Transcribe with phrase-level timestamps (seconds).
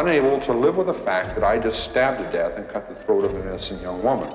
[0.00, 2.98] Unable to live with the fact that I just stabbed to death and cut the
[3.02, 4.30] throat of an innocent young woman.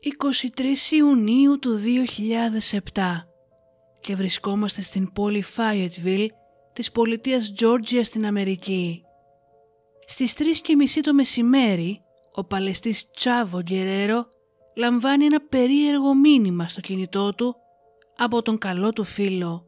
[0.00, 1.80] 23 Ιουνίου του
[2.94, 3.02] 2007
[4.00, 6.26] και βρισκόμαστε στην πόλη Fayetteville
[6.72, 9.02] της πολιτείας Georgia στην Αμερική.
[10.06, 12.00] Στις 3 και μισή το μεσημέρι,
[12.34, 14.28] ο παλαιστής Τσάβο Γκερέρο
[14.76, 17.56] λαμβάνει ένα περίεργο μήνυμα στο κινητό του
[18.16, 19.64] από τον καλό του φίλο.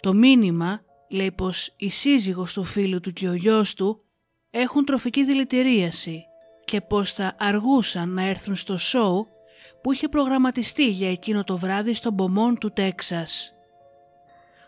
[0.00, 4.04] Το μήνυμα λέει πως η σύζυγος του φίλου του και ο γιος του
[4.50, 6.24] έχουν τροφική δηλητηρίαση
[6.64, 9.26] και πως θα αργούσαν να έρθουν στο σοου
[9.82, 13.54] που είχε προγραμματιστεί για εκείνο το βράδυ στο Μπομόν του Τέξας.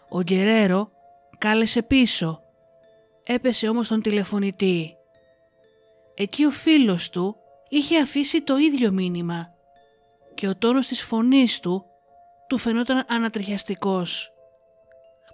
[0.09, 0.91] Ο Γκερέρο
[1.39, 2.43] κάλεσε πίσω,
[3.25, 4.97] έπεσε όμως τον τηλεφωνητή.
[6.15, 7.37] Εκεί ο φίλος του
[7.69, 9.49] είχε αφήσει το ίδιο μήνυμα
[10.35, 11.85] και ο τόνος της φωνής του
[12.49, 14.31] του φαινόταν ανατριχιαστικός.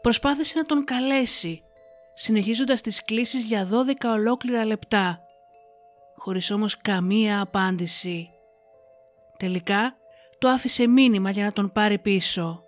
[0.02, 1.62] Προσπάθησε να τον καλέσει,
[2.14, 5.20] συνεχίζοντας τις κλήσεις για 12 ολόκληρα λεπτά,
[6.16, 8.30] χωρίς όμως καμία απάντηση.
[9.36, 9.96] Τελικά
[10.38, 12.64] το άφησε μήνυμα για να τον πάρει πίσω.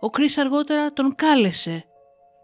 [0.00, 1.84] Ο Κρίς αργότερα τον κάλεσε,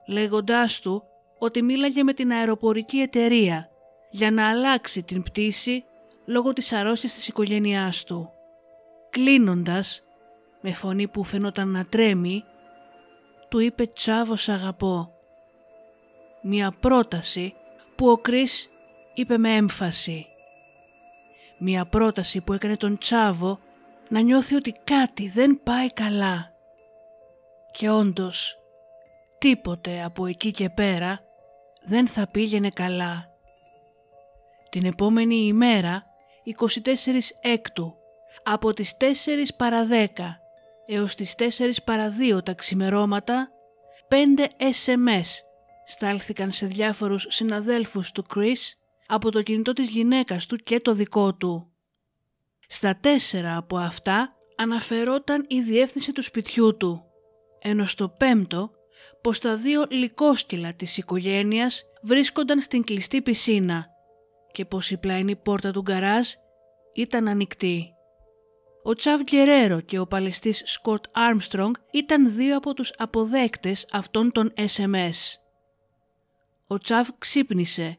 [0.07, 1.05] λέγοντάς του
[1.39, 3.69] ότι μίλαγε με την αεροπορική εταιρεία
[4.11, 5.85] για να αλλάξει την πτήση
[6.27, 8.31] λόγω της αρρώστιας της οικογένειάς του.
[9.11, 10.03] Κλείνοντας,
[10.61, 12.45] με φωνή που φαινόταν να τρέμει,
[13.51, 15.13] του είπε «Τσάβο σ' αγαπώ».
[16.43, 17.55] Μια πρόταση
[17.97, 18.69] που ο Κρίς
[19.15, 20.27] είπε με έμφαση.
[21.59, 23.59] Μια πρόταση που έκανε τον Τσάβο
[24.09, 26.53] να νιώθει ότι κάτι δεν πάει καλά.
[27.73, 28.59] Και όντως,
[29.39, 31.21] τίποτε από εκεί και πέρα
[31.85, 33.29] δεν θα πήγαινε καλά.
[34.69, 36.05] Την επόμενη ημέρα,
[36.45, 37.95] 24 έκτου,
[38.43, 39.05] από τις 4
[39.57, 40.40] παρα 10
[40.93, 43.51] έως τις 4 παρα 2 τα ξημερώματα,
[44.09, 45.27] 5 SMS
[45.87, 48.59] στάλθηκαν σε διάφορους συναδέλφους του Chris
[49.07, 51.73] από το κινητό της γυναίκας του και το δικό του.
[52.67, 57.05] Στα τέσσερα από αυτά αναφερόταν η διεύθυνση του σπιτιού του,
[57.61, 58.71] ενώ στο πέμπτο
[59.23, 63.87] πως τα δύο λικόσκυλα της οικογένειας βρίσκονταν στην κλειστή πισίνα
[64.53, 66.29] και πως η πλαϊνή πόρτα του γκαράζ
[66.95, 67.95] ήταν ανοιχτή.
[68.83, 74.53] Ο Τσαβ Γκερέρο και ο παλαιστής Σκοτ Άρμστρονγκ ήταν δύο από τους αποδέκτες αυτών των
[74.57, 75.39] SMS.
[76.67, 77.99] Ο Τσαβ ξύπνησε,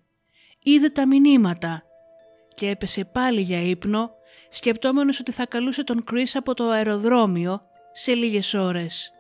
[0.64, 1.84] είδε τα μηνύματα
[2.56, 4.12] και έπεσε πάλι για ύπνο
[4.50, 9.12] σκεπτόμενος ότι θα καλούσε τον Κρίς από το αεροδρόμιο σε λίγες ώρες.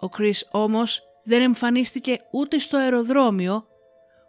[0.00, 3.66] Ο Κρίς όμως δεν εμφανίστηκε ούτε στο αεροδρόμιο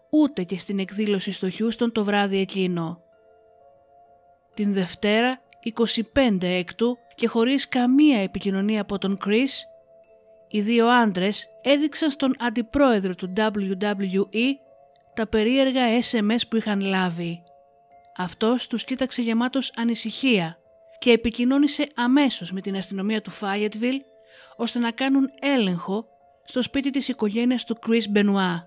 [0.10, 3.02] ούτε και στην εκδήλωση στο Χιούστον το βράδυ εκείνο.
[4.54, 5.42] Την Δευτέρα
[6.14, 9.50] 25 έκτου και χωρίς καμία επικοινωνία από τον Chris,
[10.48, 14.56] οι δύο άντρες έδειξαν στον αντιπρόεδρο του WWE
[15.14, 15.82] τα περίεργα
[16.12, 17.44] SMS που είχαν λάβει.
[18.18, 20.58] Αυτός τους κοίταξε γεμάτος ανησυχία
[21.00, 24.00] και επικοινώνησε αμέσως με την αστυνομία του Fayetteville
[24.56, 26.06] ώστε να κάνουν έλεγχο
[26.44, 28.64] στο σπίτι της οικογένειας του Chris Benoit.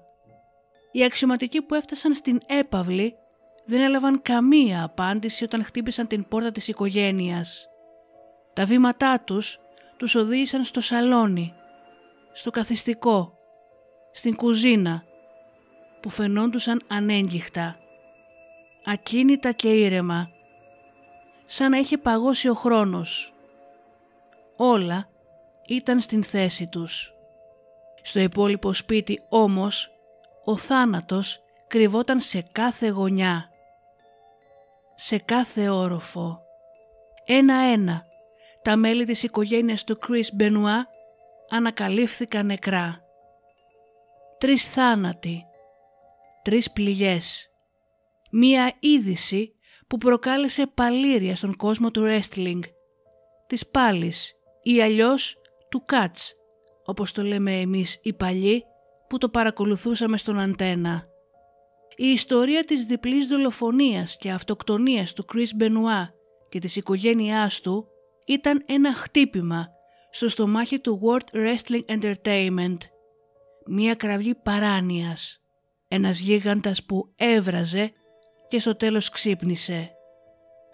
[0.92, 3.14] Οι αξιωματικοί που έφτασαν στην έπαυλη
[3.64, 7.68] δεν έλαβαν καμία απάντηση όταν χτύπησαν την πόρτα της οικογένειας.
[8.52, 9.58] Τα βήματά τους
[9.96, 11.54] τους οδήγησαν στο σαλόνι,
[12.32, 13.38] στο καθιστικό,
[14.12, 15.04] στην κουζίνα,
[16.00, 17.76] που φαινόντουσαν ανέγγιχτα,
[18.84, 20.28] ακίνητα και ήρεμα,
[21.44, 23.34] σαν να είχε παγώσει ο χρόνος.
[24.56, 25.08] Όλα
[25.66, 27.12] ήταν στην θέση τους.
[28.02, 29.90] Στο υπόλοιπο σπίτι όμως,
[30.44, 33.51] ο θάνατος κρυβόταν σε κάθε γωνιά,
[35.04, 36.40] σε κάθε όροφο.
[37.24, 38.04] Ένα-ένα,
[38.62, 40.86] τα μέλη της οικογένειας του Chris Μπενουά
[41.50, 43.04] ανακαλύφθηκαν νεκρά.
[44.38, 45.44] Τρεις θάνατοι,
[46.42, 47.50] τρεις πληγές.
[48.30, 49.54] Μία είδηση
[49.86, 52.60] που προκάλεσε παλήρια στον κόσμο του wrestling,
[53.46, 55.36] της πάλης ή αλλιώς
[55.70, 56.34] του catch,
[56.84, 58.64] όπως το λέμε εμείς οι παλιοί
[59.08, 61.06] που το παρακολουθούσαμε στον αντένα.
[61.96, 66.14] Η ιστορία της διπλής δολοφονίας και αυτοκτονίας του Chris Μπενουά
[66.48, 67.86] και της οικογένειάς του
[68.26, 69.68] ήταν ένα χτύπημα
[70.10, 72.76] στο στομάχι του World Wrestling Entertainment.
[73.66, 75.40] Μία κραυγή παράνοιας.
[75.88, 77.92] Ένας γίγαντας που έβραζε
[78.48, 79.90] και στο τέλος ξύπνησε.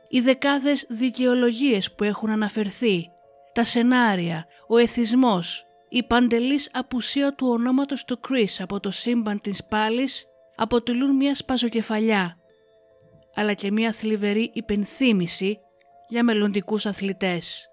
[0.08, 3.08] Οι δεκάδες δικαιολογίες που έχουν αναφερθεί,
[3.52, 9.64] τα σενάρια, ο εθισμός, η παντελής απουσία του ονόματος του Chris από το σύμπαν της
[9.64, 10.26] πάλης
[10.60, 12.36] αποτελούν μια σπαζοκεφαλιά,
[13.34, 15.58] αλλά και μια θλιβερή υπενθύμηση
[16.08, 17.68] για μελλοντικούς αθλητές.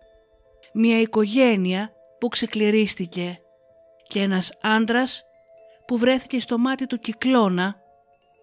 [0.73, 3.39] Μια οικογένεια που ξεκληρίστηκε
[4.07, 5.23] και ένας άντρας
[5.87, 7.75] που βρέθηκε στο μάτι του κυκλώνα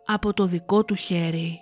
[0.07, 1.61] από το δικό του χέρι.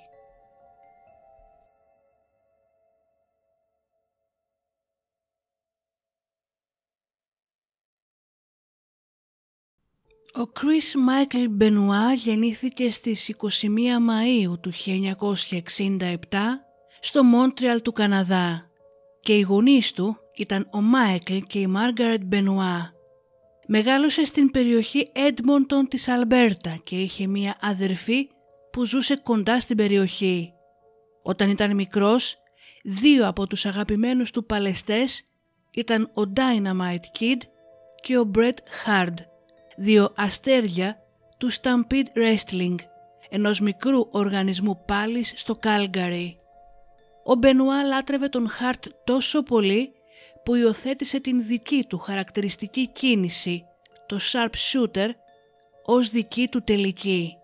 [10.35, 16.17] Ο Chris Michael Benoit γεννήθηκε στις 21 Μαΐου του 1967
[17.01, 18.71] στο Μόντρεαλ του Καναδά
[19.21, 22.93] και οι γονείς του ήταν ο Μάικλ και η Μάργαρετ Μπενουά.
[23.67, 28.29] Μεγάλωσε στην περιοχή Έντμοντον της Αλμπέρτα και είχε μία αδερφή
[28.73, 30.53] που ζούσε κοντά στην περιοχή.
[31.23, 32.37] Όταν ήταν μικρός,
[32.85, 35.23] δύο από τους αγαπημένους του παλαιστές
[35.71, 37.41] ήταν ο Dynamite Kid
[38.03, 38.57] και ο Bret
[38.87, 39.15] Hard,
[39.77, 40.99] δύο αστέρια
[41.39, 42.75] του Stampede Wrestling,
[43.29, 46.35] ενός μικρού οργανισμού πάλης στο Calgary.
[47.25, 49.93] Ο Μπενουά λάτρευε τον Χαρτ τόσο πολύ
[50.45, 53.65] που υιοθέτησε την δική του χαρακτηριστική κίνηση,
[54.07, 55.09] το Sharp Shooter,
[55.85, 57.35] ως δική του τελική.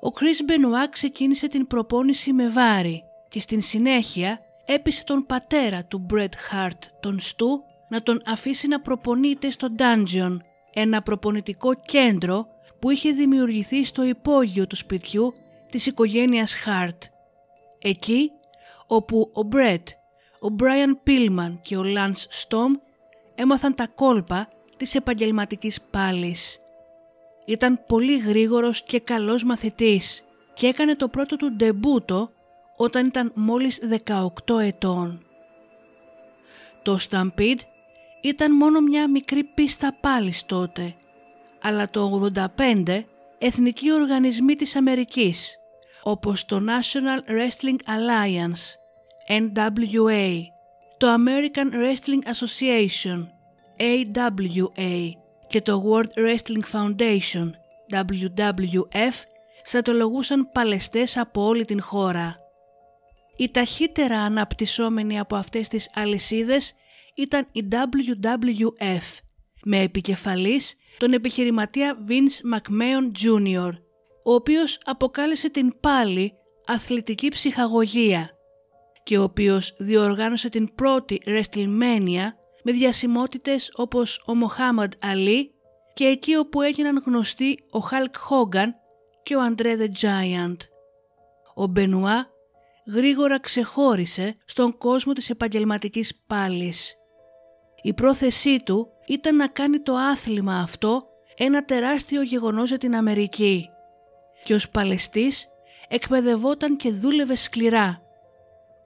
[0.00, 6.06] Ο Chris Μπενουά ξεκίνησε την προπόνηση με βάρη και στην συνέχεια έπεισε τον πατέρα του
[6.12, 7.46] Bret Hart, τον Stu,
[7.88, 10.36] να τον αφήσει να προπονείται στο Dungeon,
[10.74, 12.46] ένα προπονητικό κέντρο
[12.78, 15.34] που είχε δημιουργηθεί στο υπόγειο του σπιτιού
[15.70, 16.98] της οικογένειας Hart.
[17.78, 18.30] Εκεί
[18.86, 19.88] όπου ο Μπρέτ,
[20.40, 22.72] ο Μπράιαν Πίλμαν και ο Λάνς Στόμ
[23.34, 26.58] έμαθαν τα κόλπα της επαγγελματικής πάλης.
[27.46, 30.24] Ήταν πολύ γρήγορος και καλός μαθητής
[30.54, 32.30] και έκανε το πρώτο του ντεμπούτο
[32.76, 35.26] όταν ήταν μόλις 18 ετών.
[36.82, 37.58] Το Stampede
[38.24, 40.94] ήταν μόνο μια μικρή πίστα πάλης τότε,
[41.60, 43.04] αλλά το 85
[43.38, 45.58] εθνικοί οργανισμοί της Αμερικής
[46.02, 48.62] όπως το National Wrestling Alliance,
[49.28, 50.40] NWA,
[50.96, 53.26] το American Wrestling Association,
[53.78, 55.10] AWA
[55.46, 57.50] και το World Wrestling Foundation,
[57.92, 59.14] WWF,
[59.62, 62.36] στρατολογούσαν παλαιστές από όλη την χώρα.
[63.36, 66.74] Η ταχύτερα αναπτυσσόμενη από αυτές τις αλυσίδες
[67.14, 69.18] ήταν η WWF,
[69.64, 73.70] με επικεφαλής τον επιχειρηματία Vince McMahon Jr.,
[74.24, 76.32] ο οποίος αποκάλεσε την πάλι
[76.66, 78.30] αθλητική ψυχαγωγία
[79.02, 82.26] και ο οποίος διοργάνωσε την πρώτη WrestleMania
[82.62, 85.54] με διασημότητες όπως ο Μοχάμαντ Αλή
[85.94, 88.74] και εκεί όπου έγιναν γνωστοί ο Χαλκ Χόγκαν
[89.22, 90.56] και ο Αντρέ The Giant.
[91.54, 92.26] Ο Μπενουά
[92.86, 96.94] γρήγορα ξεχώρισε στον κόσμο της επαγγελματικής πάλης.
[97.86, 103.70] Η πρόθεσή του ήταν να κάνει το άθλημα αυτό ένα τεράστιο γεγονός για την Αμερική
[104.44, 105.48] και ως παλαιστής
[105.88, 108.02] εκπαιδευόταν και δούλευε σκληρά,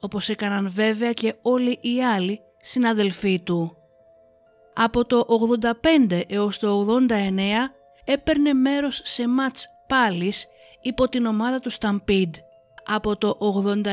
[0.00, 3.76] όπως έκαναν βέβαια και όλοι οι άλλοι συναδελφοί του.
[4.74, 5.26] Από το
[6.08, 7.14] 85 έως το 89
[8.04, 10.46] έπαιρνε μέρος σε μάτς πάλης
[10.80, 12.34] υπό την ομάδα του Stampede.
[12.84, 13.84] Από το 89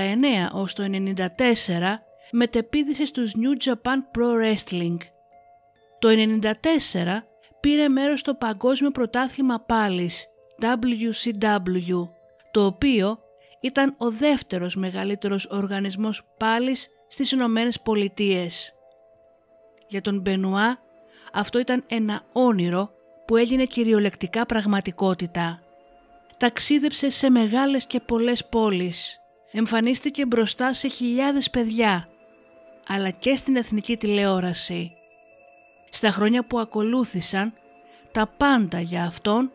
[0.54, 0.88] ως το 94
[2.38, 4.98] μετεπίδησε στους New Japan Pro Wrestling.
[6.00, 7.24] Το 94
[7.60, 10.26] πήρε μέρος στο Παγκόσμιο Πρωτάθλημα Πάλης
[10.62, 12.10] WCW,
[12.52, 13.20] το οποίο
[13.62, 18.74] ήταν ο δεύτερος μεγαλύτερος οργανισμός πάλης στις Ηνωμένες Πολιτείες.
[19.88, 20.80] Για τον Μπενουά
[21.34, 22.92] αυτό ήταν ένα όνειρο
[23.26, 25.60] που έγινε κυριολεκτικά πραγματικότητα.
[26.38, 29.20] Ταξίδεψε σε μεγάλες και πολλές πόλεις.
[29.52, 32.08] Εμφανίστηκε μπροστά σε χιλιάδες παιδιά,
[32.88, 34.92] αλλά και στην εθνική τηλεόραση.
[35.90, 37.54] Στα χρόνια που ακολούθησαν,
[38.12, 39.52] τα πάντα για αυτόν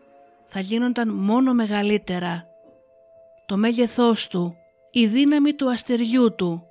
[0.47, 2.47] θα γίνονταν μόνο μεγαλύτερα.
[3.47, 4.57] Το μέγεθός του,
[4.91, 6.65] η δύναμη του αστεριού του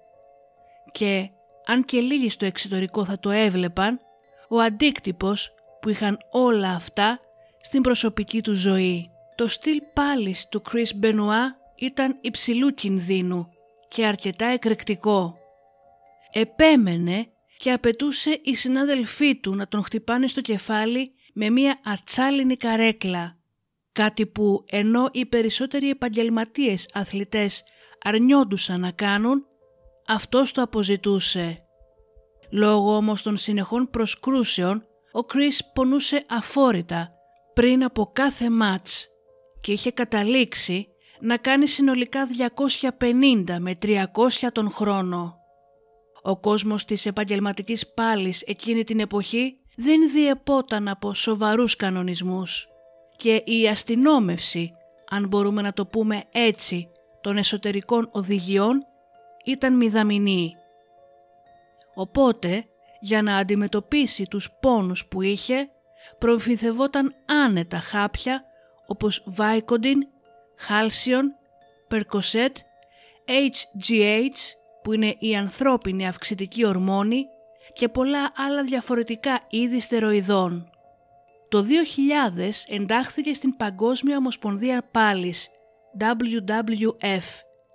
[0.92, 1.30] και
[1.66, 4.00] αν και λίγοι στο εξωτερικό θα το έβλεπαν,
[4.50, 7.20] ο αντίκτυπος που είχαν όλα αυτά
[7.62, 9.12] στην προσωπική του ζωή.
[9.36, 13.50] Το στυλ πάλις του Chris Benoit ήταν υψηλού κινδύνου
[13.88, 15.39] και αρκετά εκρηκτικό.
[16.32, 23.38] Επέμενε και απαιτούσε οι συνάδελφοί του να τον χτυπάνε στο κεφάλι με μία ατσάλινη καρέκλα.
[23.92, 27.64] Κάτι που ενώ οι περισσότεροι επαγγελματίες αθλητές
[28.04, 29.46] αρνιόντουσαν να κάνουν,
[30.08, 31.64] αυτός το αποζητούσε.
[32.52, 37.12] Λόγω όμως των συνεχών προσκρούσεων, ο Κρίς πονούσε αφόρητα
[37.54, 39.08] πριν από κάθε μάτς
[39.62, 40.88] και είχε καταλήξει
[41.20, 42.28] να κάνει συνολικά
[43.00, 44.04] 250 με 300
[44.52, 45.39] τον χρόνο.
[46.22, 52.68] Ο κόσμος της επαγγελματικής πάλης εκείνη την εποχή δεν διεπόταν από σοβαρούς κανονισμούς
[53.16, 54.72] και η αστυνόμευση,
[55.10, 56.90] αν μπορούμε να το πούμε έτσι,
[57.22, 58.86] των εσωτερικών οδηγιών
[59.46, 60.56] ήταν μηδαμινή.
[61.94, 62.66] Οπότε,
[63.02, 65.70] για να αντιμετωπίσει τους πόνους που είχε,
[66.18, 68.44] προμηθευόταν άνετα χάπια
[68.88, 70.00] όπως Vicodin,
[70.70, 71.26] Halcyon,
[71.90, 72.54] Percocet,
[73.26, 77.26] HGH που είναι η ανθρώπινη αυξητική ορμόνη
[77.74, 80.70] και πολλά άλλα διαφορετικά είδη στεροειδών.
[81.50, 81.66] Το
[82.38, 85.48] 2000 εντάχθηκε στην Παγκόσμια Ομοσπονδία Πάλης
[86.00, 87.24] WWF,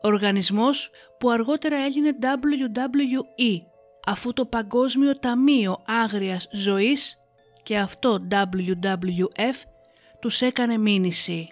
[0.03, 3.63] οργανισμός που αργότερα έγινε WWE,
[4.07, 7.19] αφού το Παγκόσμιο Ταμείο Άγριας Ζωής
[7.63, 9.63] και αυτό WWF
[10.21, 11.49] τους έκανε μήνυση.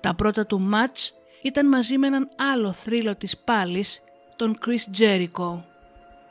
[0.00, 4.03] Τα πρώτα του μάτς ήταν μαζί με έναν άλλο θρύλο της πάλης,
[4.36, 5.62] τον Chris Jericho.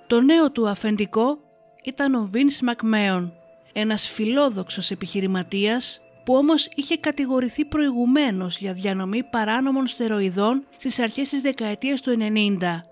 [0.08, 1.40] Το νέο του αφεντικό
[1.84, 3.30] ήταν ο Vince McMahon,
[3.74, 11.42] ένας φιλόδοξος επιχειρηματίας που όμως είχε κατηγορηθεί προηγουμένως για διανομή παράνομων στεροειδών στις αρχές της
[11.42, 12.84] δεκαετίας του 90,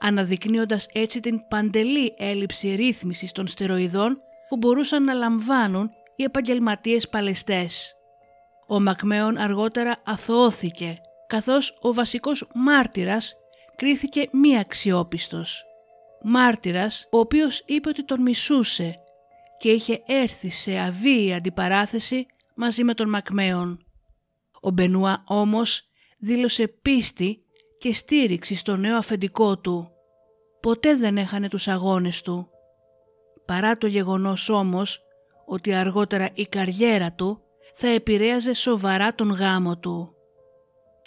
[0.00, 7.94] αναδεικνύοντας έτσι την παντελή έλλειψη ρύθμισης των στεροειδών που μπορούσαν να λαμβάνουν οι επαγγελματίες παλαιστές.
[8.66, 13.34] Ο Μακμέον αργότερα αθωώθηκε, καθώς ο βασικός μάρτυρας
[13.80, 15.64] κρίθηκε μη αξιόπιστος.
[16.22, 18.94] Μάρτυρας ο οποίος είπε ότι τον μισούσε
[19.58, 23.84] και είχε έρθει σε αβίη αντιπαράθεση μαζί με τον Μακμέον.
[24.60, 27.44] Ο Μπενουά όμως δήλωσε πίστη
[27.78, 29.90] και στήριξη στο νέο αφεντικό του.
[30.60, 32.48] Ποτέ δεν έχανε τους αγώνες του.
[33.46, 35.00] Παρά το γεγονός όμως
[35.46, 37.42] ότι αργότερα η καριέρα του
[37.74, 40.14] θα επηρέαζε σοβαρά τον γάμο του.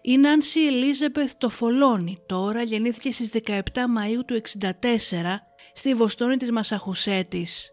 [0.06, 4.70] Η Νάνση Ελίζεπεθ Τοφολόνη τώρα γεννήθηκε στις 17 Μαΐου του 1964
[5.74, 7.72] στη Βοστόνη της Μασαχουσέτης.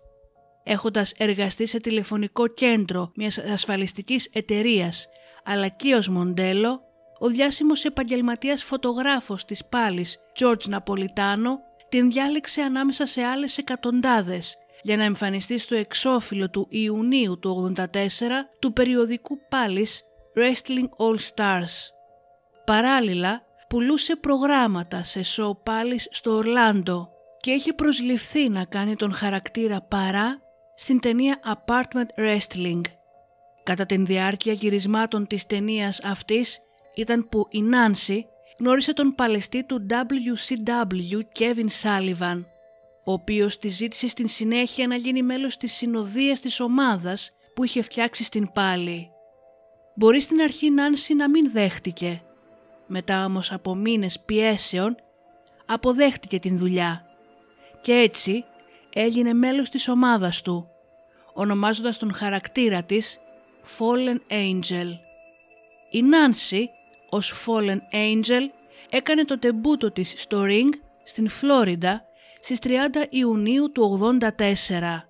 [0.63, 5.09] Έχοντας εργαστεί σε τηλεφωνικό κέντρο μιας ασφαλιστικής εταιρείας
[5.45, 6.81] αλλά και ως μοντέλο,
[7.19, 11.59] ο διάσημος επαγγελματίας φωτογράφος της πάλης George Ναπολιτάνο
[11.89, 17.87] την διάλεξε ανάμεσα σε άλλες εκατοντάδες για να εμφανιστεί στο εξώφυλλο του Ιουνίου του 84
[18.59, 20.03] του περιοδικού πάλης
[20.37, 22.00] Wrestling All Stars.
[22.71, 27.09] Παράλληλα, πουλούσε προγράμματα σε σοου πάλης στο Ορλάντο
[27.41, 30.41] και είχε προσληφθεί να κάνει τον χαρακτήρα παρά
[30.75, 32.81] στην ταινία Apartment Wrestling.
[33.63, 36.59] Κατά την διάρκεια γυρισμάτων της ταινίας αυτής
[36.95, 38.27] ήταν που η Νάνση
[38.59, 42.45] γνώρισε τον παλαιστή του WCW Kevin Sullivan,
[43.05, 47.83] ο οποίος τη ζήτησε στην συνέχεια να γίνει μέλος της συνοδείας της ομάδας που είχε
[47.83, 49.11] φτιάξει στην πάλη.
[49.95, 52.23] Μπορεί στην αρχή η Νάνση να μην δέχτηκε.
[52.93, 54.97] Μετά όμως από μήνες πιέσεων
[55.67, 57.05] αποδέχτηκε την δουλειά
[57.81, 58.45] και έτσι
[58.95, 60.69] έγινε μέλος της ομάδας του,
[61.33, 63.19] ονομάζοντας τον χαρακτήρα της
[63.79, 64.89] Fallen Angel.
[65.91, 66.69] Η Νάνση
[67.11, 68.43] ως Fallen Angel
[68.91, 70.71] έκανε το τεμπούτο της στο ring
[71.05, 72.05] στην Φλόριντα
[72.41, 72.69] στις 30
[73.09, 75.05] Ιουνίου του 84.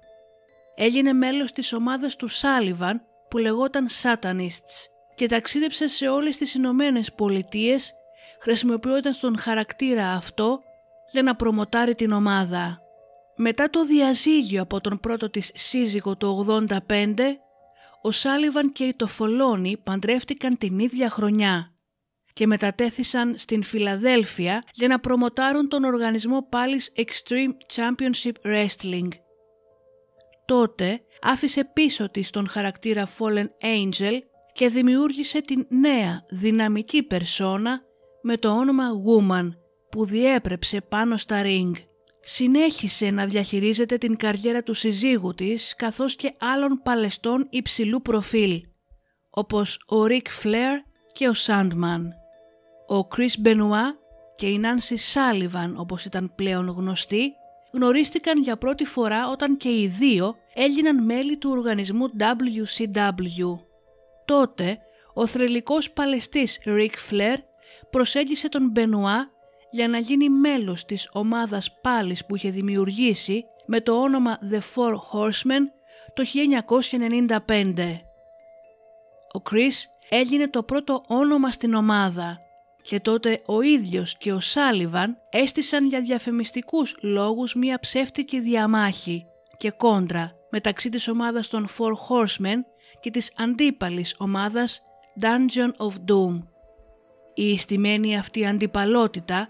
[0.75, 7.13] Έγινε μέλος της ομάδας του Σάλιβαν που λεγόταν Satanists και ταξίδεψε σε όλες τις Ηνωμένες
[7.13, 7.93] Πολιτείες
[8.41, 10.61] χρησιμοποιώντας τον χαρακτήρα αυτό
[11.13, 12.81] για να προμοτάρει την ομάδα.
[13.37, 16.47] Μετά το διαζύγιο από τον πρώτο της σύζυγο το
[16.89, 17.15] 85,
[18.03, 21.75] ο Σάλιβαν και η Τοφολόνη παντρεύτηκαν την ίδια χρονιά
[22.33, 29.09] και μετατέθησαν στην Φιλαδέλφια για να προμοτάρουν τον οργανισμό πάλις Extreme Championship Wrestling.
[30.45, 34.19] Τότε άφησε πίσω της τον χαρακτήρα Fallen Angel
[34.61, 37.83] και δημιούργησε την νέα δυναμική περσόνα
[38.23, 39.49] με το όνομα Woman
[39.91, 41.71] που διέπρεψε πάνω στα ring.
[42.21, 48.63] Συνέχισε να διαχειρίζεται την καριέρα του συζύγου της καθώς και άλλων παλαιστών υψηλού προφίλ
[49.31, 50.77] όπως ο Rick Flair
[51.13, 52.03] και ο Sandman.
[52.89, 53.95] Ο Chris Benoit
[54.37, 57.33] και η Nancy Sullivan όπως ήταν πλέον γνωστοί
[57.73, 63.70] γνωρίστηκαν για πρώτη φορά όταν και οι δύο έγιναν μέλη του οργανισμού WCW.
[64.31, 64.79] Τότε
[65.15, 67.37] ο θρελικός παλαιστής Rick Flair
[67.91, 69.27] προσέγγισε τον Benoit
[69.71, 74.93] για να γίνει μέλος της ομάδας πάλης που είχε δημιουργήσει με το όνομα The Four
[74.93, 75.61] Horsemen
[76.15, 76.25] το
[77.47, 78.01] 1995.
[79.35, 79.73] Ο Chris
[80.09, 82.39] έγινε το πρώτο όνομα στην ομάδα
[82.83, 89.71] και τότε ο ίδιος και ο Σάλιβαν έστησαν για διαφημιστικούς λόγους μια ψεύτικη διαμάχη και
[89.71, 92.59] κόντρα μεταξύ της ομάδας των Four Horsemen
[93.01, 94.83] και της αντίπαλης ομάδας
[95.21, 96.43] Dungeon of Doom.
[97.35, 99.49] Η ιστημένη αυτή αντιπαλότητα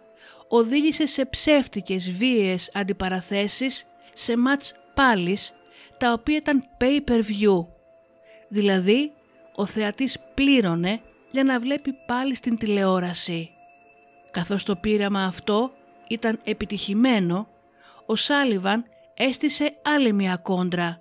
[0.48, 5.52] οδήγησε σε ψεύτικες βίαιες αντιπαραθέσεις σε μάτς πάλις
[5.98, 7.66] τα οποία ήταν pay-per-view.
[8.48, 9.12] Δηλαδή,
[9.54, 13.50] ο θεατής πλήρωνε για να βλέπει πάλι στην τηλεόραση.
[14.30, 15.72] Καθώς το πείραμα αυτό
[16.08, 17.48] ήταν επιτυχημένο,
[18.06, 20.99] ο Σάλιβαν έστησε άλλη μια κόντρα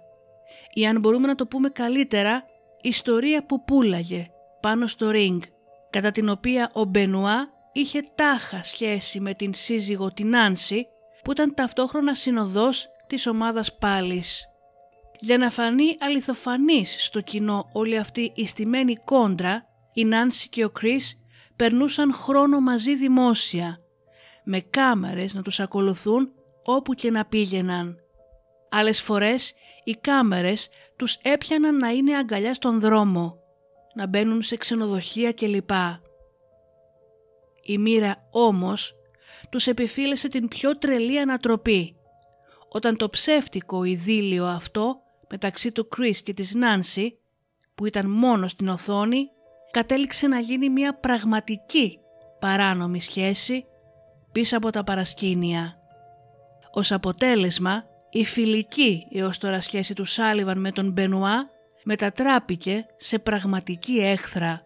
[0.80, 2.44] ή αν μπορούμε να το πούμε καλύτερα,
[2.82, 4.28] ιστορία που πουλάγε
[4.60, 5.40] πάνω στο ring,
[5.90, 10.88] κατά την οποία ο Μπενουά είχε τάχα σχέση με την σύζυγο την Άνση,
[11.24, 14.46] που ήταν ταυτόχρονα συνοδός της ομάδας πάλης.
[15.20, 20.70] Για να φανεί αληθοφανής στο κοινό όλη αυτή η στημένη κόντρα, η Νάνση και ο
[20.70, 21.22] Κρίς
[21.56, 23.78] περνούσαν χρόνο μαζί δημόσια,
[24.44, 26.32] με κάμερες να τους ακολουθούν
[26.64, 27.96] όπου και να πήγαιναν.
[28.70, 33.38] Άλλες φορές οι κάμερες τους έπιαναν να είναι αγκαλιά στον δρόμο,
[33.94, 35.70] να μπαίνουν σε ξενοδοχεία κλπ.
[37.64, 38.94] Η μοίρα όμως
[39.50, 41.96] τους επιφύλεσε την πιο τρελή ανατροπή,
[42.70, 47.18] όταν το ψεύτικο ειδήλιο αυτό μεταξύ του Κρίς και της Νάνση,
[47.76, 49.30] που ήταν μόνο στην οθόνη,
[49.72, 52.00] κατέληξε να γίνει μια πραγματική
[52.40, 53.66] παράνομη σχέση
[54.32, 55.80] πίσω από τα παρασκήνια.
[56.72, 61.50] Ως αποτέλεσμα, η φιλική έως τώρα σχέση του Σάλιβαν με τον Μπενουά
[61.84, 64.64] μετατράπηκε σε πραγματική έχθρα,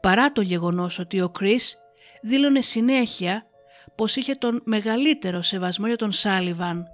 [0.00, 1.78] παρά το γεγονός ότι ο Κρίς
[2.22, 3.46] δήλωνε συνέχεια
[3.94, 6.86] πως είχε τον μεγαλύτερο σεβασμό για τον Σάλιβαν.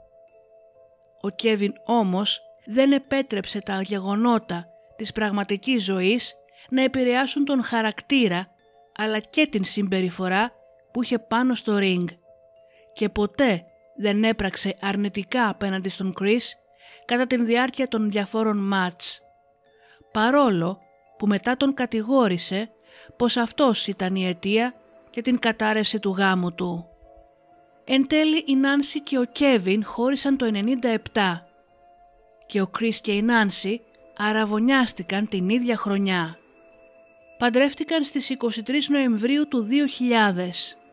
[1.21, 6.35] Ο Κέβιν όμως δεν επέτρεψε τα γεγονότα της πραγματικής ζωής
[6.71, 8.49] να επηρεάσουν τον χαρακτήρα
[8.97, 10.53] αλλά και την συμπεριφορά
[10.93, 12.05] που είχε πάνω στο ring
[12.93, 13.65] και ποτέ
[13.97, 16.43] δεν έπραξε αρνητικά απέναντι στον Chris
[17.05, 19.21] κατά την διάρκεια των διαφόρων μάτς.
[20.13, 20.79] Παρόλο
[21.19, 22.71] που μετά τον κατηγόρησε
[23.17, 24.75] πως αυτός ήταν η αιτία
[25.11, 26.89] και την κατάρρευση του γάμου του.
[27.85, 30.51] Εν τέλει η Νάνση και ο Κέβιν χώρισαν το
[31.13, 31.41] 97
[32.47, 33.81] και ο Κρίς και η Νάνση
[34.17, 36.39] αραβωνιάστηκαν την ίδια χρονιά.
[37.39, 40.86] Παντρεύτηκαν στις 23 Νοεμβρίου του 2000.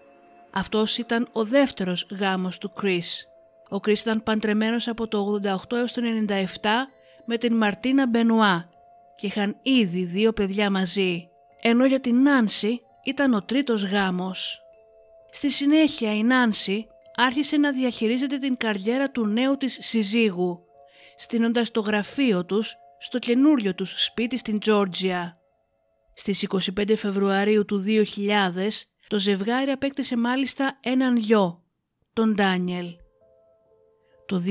[0.54, 3.28] Αυτός ήταν ο δεύτερος γάμος του Κρίς.
[3.70, 6.88] Ο Κρίς ήταν παντρεμένος από το 88 έως το 97
[7.26, 8.70] με την Μαρτίνα Μπενουά
[9.16, 11.30] και είχαν ήδη δύο παιδιά μαζί,
[11.62, 14.62] ενώ για την Νάνση ήταν ο τρίτος γάμος.
[15.32, 20.66] Στη συνέχεια η Νάνση άρχισε να διαχειρίζεται την καριέρα του νέου της συζύγου,
[21.18, 25.38] στείνοντας το γραφείο τους στο καινούριο τους σπίτι στην Τζόρτζια.
[26.14, 31.64] Στις 25 Φεβρουαρίου του 2000 το ζευγάρι απέκτησε μάλιστα έναν γιο,
[32.14, 32.88] τον Ντάνιελ.
[34.26, 34.44] Το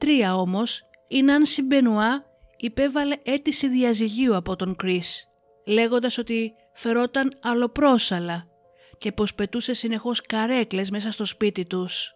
[0.00, 2.24] 2003 όμως η Νάνση Μπενουά
[2.56, 5.26] υπέβαλε αίτηση διαζυγίου από τον Κρίς,
[5.66, 8.46] λέγοντας ότι φερόταν αλλοπρόσαλα
[8.98, 12.12] και πως πετούσε συνεχώς καρέκλες μέσα στο σπίτι τους.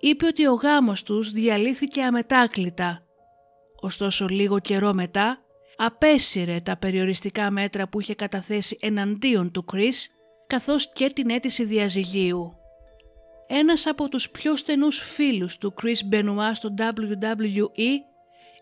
[0.00, 3.02] Είπε ότι ο γάμος τους διαλύθηκε αμετάκλητα.
[3.80, 5.38] Ωστόσο λίγο καιρό μετά
[5.76, 10.10] απέσυρε τα περιοριστικά μέτρα που είχε καταθέσει εναντίον του Κρίς
[10.52, 12.56] καθώς και την αίτηση διαζυγίου.
[13.46, 17.90] Ένας από τους πιο στενούς φίλους του Chris Benoit στο WWE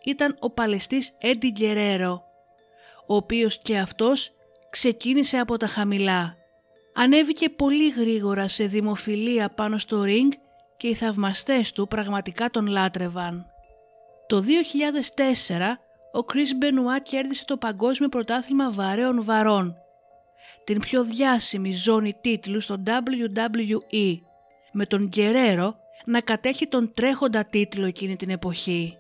[0.05, 2.21] ήταν ο παλαιστής Eddie Guerrero,
[3.07, 4.31] ο οποίος και αυτός
[4.71, 6.37] ξεκίνησε από τα χαμηλά.
[6.95, 10.33] Ανέβηκε πολύ γρήγορα σε δημοφιλία πάνω στο ring
[10.77, 13.47] και οι θαυμαστές του πραγματικά τον λάτρευαν.
[14.27, 14.43] Το 2004
[16.13, 19.77] ο Chris Benoit κέρδισε το παγκόσμιο πρωτάθλημα βαρέων βαρών,
[20.65, 24.19] την πιο διάσημη ζώνη τίτλου στο WWE,
[24.73, 28.97] με τον Guerrero να κατέχει τον τρέχοντα τίτλο εκείνη την εποχή.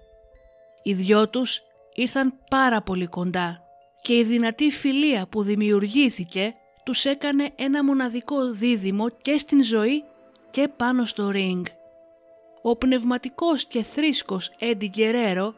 [0.82, 1.60] Οι δυο τους
[1.94, 3.64] ήρθαν πάρα πολύ κοντά
[4.00, 10.04] και η δυνατή φιλία που δημιουργήθηκε τους έκανε ένα μοναδικό δίδυμο και στην ζωή
[10.50, 11.62] και πάνω στο ring.
[12.62, 15.54] Ο πνευματικός και θρήσκος Έντι Γκερέρο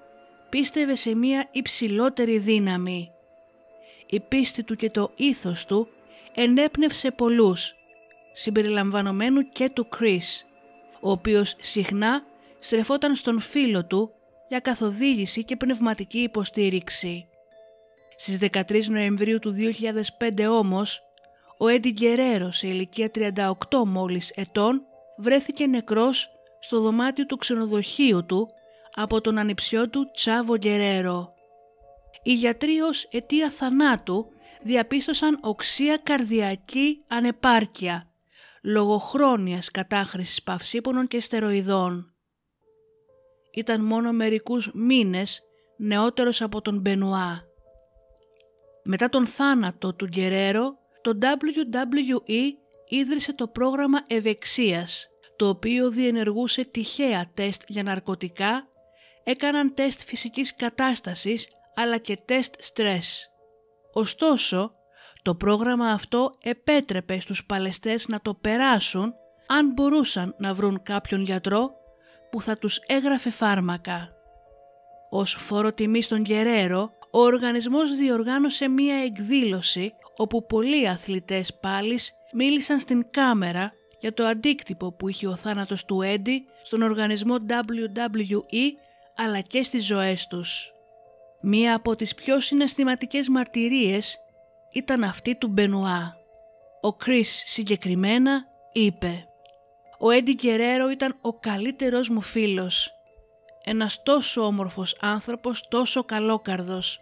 [0.48, 3.11] πίστευε σε μία υψηλότερη δύναμη.
[4.12, 5.88] Η πίστη του και το ήθος του
[6.34, 7.74] ενέπνευσε πολλούς,
[8.32, 10.46] συμπεριλαμβανομένου και του Κρίς,
[11.00, 12.24] ο οποίος συχνά
[12.58, 14.12] στρεφόταν στον φίλο του
[14.48, 17.26] για καθοδήγηση και πνευματική υποστήριξη.
[18.16, 19.54] Στις 13 Νοεμβρίου του
[20.18, 21.02] 2005 όμως,
[21.58, 23.54] ο Έντι Γκερέρο σε ηλικία 38
[23.86, 24.82] μόλις ετών
[25.16, 28.48] βρέθηκε νεκρός στο δωμάτιο του ξενοδοχείου του
[28.94, 31.34] από τον ανιψιό του Τσάβο Γκερέρο.
[32.22, 34.26] Οι γιατροί ως αιτία θανάτου
[34.62, 38.12] διαπίστωσαν οξία καρδιακή ανεπάρκεια
[38.62, 42.14] λόγω χρόνιας κατάχρησης παυσίπονων και στεροειδών.
[43.54, 45.42] Ήταν μόνο μερικούς μήνες
[45.76, 47.42] νεότερος από τον Μπενουά.
[48.84, 52.40] Μετά τον θάνατο του Γκερέρο, το WWE
[52.88, 58.68] ίδρυσε το πρόγραμμα ευεξίας, το οποίο διενεργούσε τυχαία τεστ για ναρκωτικά,
[59.24, 63.30] έκαναν τεστ φυσικής κατάστασης αλλά και τεστ στρες.
[63.92, 64.72] Ωστόσο,
[65.22, 69.14] το πρόγραμμα αυτό επέτρεπε στους παλαιστές να το περάσουν
[69.46, 71.70] αν μπορούσαν να βρουν κάποιον γιατρό
[72.30, 74.08] που θα τους έγραφε φάρμακα.
[75.10, 82.80] Ως φόρο τιμής στον Γκερέρο, ο οργανισμός διοργάνωσε μία εκδήλωση όπου πολλοί αθλητές πάλις μίλησαν
[82.80, 88.70] στην κάμερα για το αντίκτυπο που είχε ο θάνατος του Έντι στον οργανισμό WWE
[89.16, 90.71] αλλά και στις ζωές τους.
[91.44, 94.18] Μία από τις πιο συναισθηματικές μαρτυρίες
[94.72, 96.16] ήταν αυτή του Μπενουά.
[96.80, 99.26] Ο Κρίς συγκεκριμένα είπε
[99.98, 102.92] «Ο Έντι Γκερέρο ήταν ο καλύτερος μου φίλος.
[103.64, 107.00] Ένας τόσο όμορφος άνθρωπος, τόσο καλόκαρδος.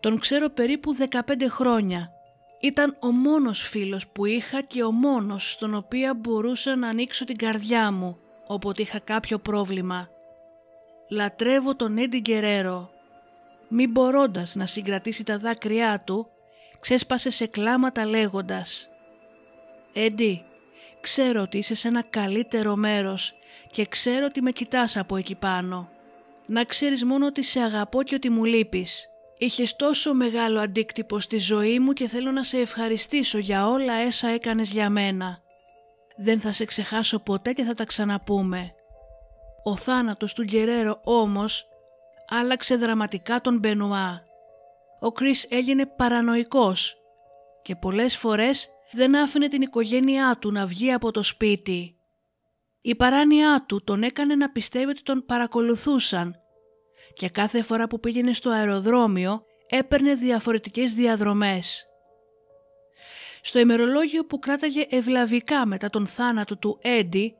[0.00, 2.12] Τον ξέρω περίπου 15 χρόνια.
[2.60, 7.36] Ήταν ο μόνος φίλος που είχα και ο μόνος στον οποίο μπορούσα να ανοίξω την
[7.36, 10.08] καρδιά μου όποτε είχα κάποιο πρόβλημα.
[11.10, 12.90] Λατρεύω τον Έντι Γκερέρο.
[13.72, 16.26] Μη μπορώντας να συγκρατήσει τα δάκρυά του,
[16.80, 18.88] ξέσπασε σε κλάματα λέγοντας
[19.92, 20.42] «Έντι,
[21.00, 23.34] ξέρω ότι είσαι σε ένα καλύτερο μέρος
[23.70, 25.88] και ξέρω ότι με κοιτάς από εκεί πάνω.
[26.46, 29.08] Να ξέρεις μόνο ότι σε αγαπώ και ότι μου λείπεις.
[29.38, 34.28] Είχες τόσο μεγάλο αντίκτυπο στη ζωή μου και θέλω να σε ευχαριστήσω για όλα έσα
[34.28, 35.42] έκανες για μένα.
[36.16, 38.74] Δεν θα σε ξεχάσω ποτέ και θα τα ξαναπούμε.
[39.62, 41.69] Ο θάνατος του Γκερέρο όμως
[42.30, 44.22] άλλαξε δραματικά τον Μπενουά.
[45.00, 46.96] Ο Κρίς έγινε παρανοϊκός
[47.62, 51.94] και πολλές φορές δεν άφηνε την οικογένειά του να βγει από το σπίτι.
[52.80, 56.34] Η παράνοιά του τον έκανε να πιστεύει ότι τον παρακολουθούσαν
[57.12, 61.84] και κάθε φορά που πήγαινε στο αεροδρόμιο έπαιρνε διαφορετικές διαδρομές.
[63.42, 67.34] Στο ημερολόγιο που κράταγε ευλαβικά μετά τον θάνατο του Έντι,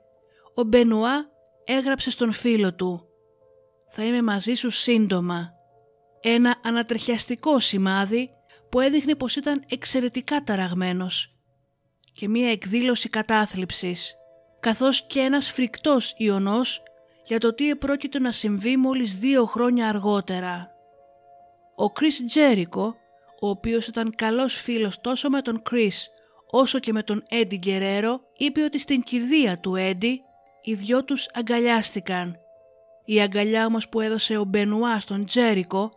[0.54, 1.30] ο Μπενουά
[1.64, 3.09] έγραψε στον φίλο του
[3.90, 5.52] «Θα είμαι μαζί σου σύντομα».
[6.20, 8.30] Ένα ανατριχιαστικό σημάδι
[8.70, 11.34] που έδειχνε πως ήταν εξαιρετικά ταραγμένος
[12.12, 14.14] και μία εκδήλωση κατάθλιψης,
[14.60, 16.82] καθώς και ένας φρικτός ιονός
[17.24, 20.70] για το τι επρόκειτο να συμβεί μόλις δύο χρόνια αργότερα.
[21.76, 22.96] Ο Κρίς Τζέρικο,
[23.40, 26.10] ο οποίος ήταν καλός φίλος τόσο με τον Κρίς
[26.50, 30.20] όσο και με τον Έντι Γκερέρο, είπε ότι στην κηδεία του Έντι
[30.62, 32.36] οι δυο τους αγκαλιάστηκαν.
[33.10, 35.92] Η αγκαλιά όμως που έδωσε ο Μπενουά στον Τζέρικο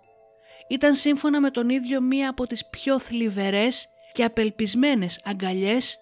[0.68, 5.98] ήταν σύμφωνα με τον ίδιο μία από τις πιο θλιβερές και απελπισμένες αγκαλιές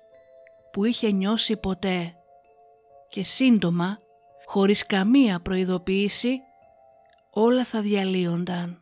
[0.71, 2.13] που είχε νιώσει ποτέ.
[3.09, 3.99] Και σύντομα,
[4.45, 6.39] χωρίς καμία προειδοποίηση,
[7.31, 8.79] όλα θα διαλύονταν.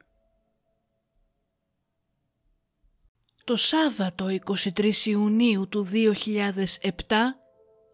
[3.43, 4.25] Το Σάββατο
[4.75, 7.15] 23 Ιουνίου του 2007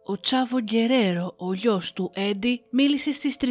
[0.08, 3.48] ο Τσάβο Γκερέρο, ο γιος του Έντι, μίλησε στις 3.30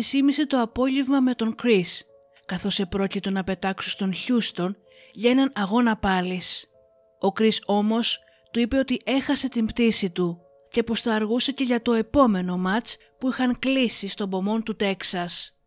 [0.46, 2.06] το απόγευμα με τον Κρίς,
[2.46, 4.76] καθώς επρόκειτο να πετάξουν στον Χιούστον
[5.12, 6.70] για έναν αγώνα πάλης.
[7.18, 10.40] Ο Κρίς όμως του είπε ότι έχασε την πτήση του
[10.70, 14.76] και πως θα αργούσε και για το επόμενο μάτς που είχαν κλείσει στον πομόν του
[14.76, 15.58] Τέξας.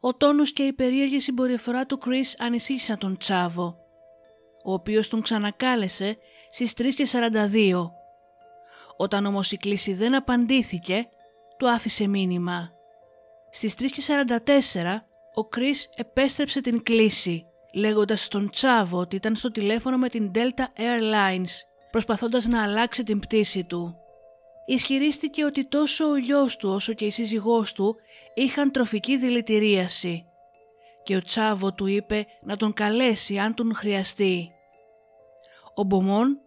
[0.00, 3.76] Ο τόνος και η περίεργη συμπεριφορά του Κρίς ανησύχησαν τον Τσάβο,
[4.64, 6.18] ο οποίος τον ξανακάλεσε
[6.50, 8.01] στις 3.42
[8.96, 11.08] όταν όμως η κλίση δεν απαντήθηκε,
[11.58, 12.70] του άφησε μήνυμα.
[13.50, 13.86] Στις 3.44
[15.34, 20.80] ο Κρίς επέστρεψε την κλίση, λέγοντας στον Τσάβο ότι ήταν στο τηλέφωνο με την Delta
[20.80, 21.50] Airlines,
[21.90, 23.96] προσπαθώντας να αλλάξει την πτήση του.
[24.66, 27.96] Ισχυρίστηκε ότι τόσο ο γιος του όσο και η σύζυγός του
[28.34, 30.26] είχαν τροφική δηλητηρίαση
[31.02, 34.50] και ο Τσάβο του είπε να τον καλέσει αν τον χρειαστεί.
[35.74, 36.38] Ο Μπομόν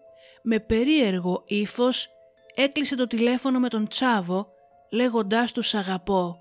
[0.42, 2.10] με περίεργο ύφος
[2.56, 4.48] έκλεισε το τηλέφωνο με τον Τσάβο
[4.92, 6.40] λέγοντάς τους αγαπώ».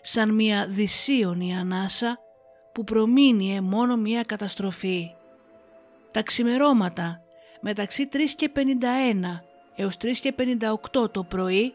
[0.00, 2.18] Σαν μια δυσίωνη ανάσα
[2.72, 5.14] που προμήνυε μόνο μια καταστροφή.
[6.10, 7.22] Τα ξημερώματα
[7.60, 8.60] μεταξύ 3 και 51
[9.76, 10.34] έως 3 και
[10.92, 11.72] 58 το πρωί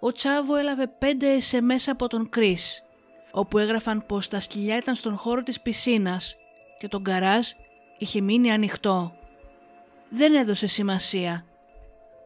[0.00, 1.04] ο Τσάβο έλαβε 5
[1.50, 2.82] SMS από τον Κρίς
[3.30, 6.36] όπου έγραφαν πως τα σκυλιά ήταν στον χώρο της πισίνας
[6.78, 7.46] και το γκαράζ
[7.98, 9.12] είχε μείνει ανοιχτό.
[10.08, 11.44] Δεν έδωσε σημασία.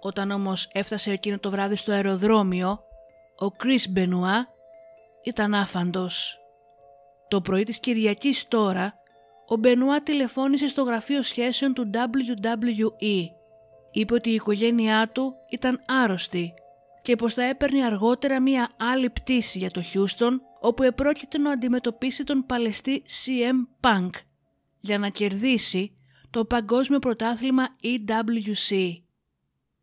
[0.01, 2.81] Όταν όμως έφτασε εκείνο το βράδυ στο αεροδρόμιο,
[3.39, 4.49] ο Κρίς Μπενουά
[5.25, 6.39] ήταν άφαντος.
[7.29, 8.95] Το πρωί της Κυριακής τώρα,
[9.47, 13.25] ο Μπενουά τηλεφώνησε στο γραφείο σχέσεων του WWE.
[13.91, 16.55] Είπε ότι η οικογένειά του ήταν άρρωστη
[17.03, 22.25] και πως θα έπαιρνε αργότερα μία άλλη πτήση για το Χιούστον όπου επρόκειται να αντιμετωπίσει
[22.25, 24.11] τον παλαιστή CM Punk
[24.79, 25.97] για να κερδίσει
[26.31, 28.93] το παγκόσμιο πρωτάθλημα EWC.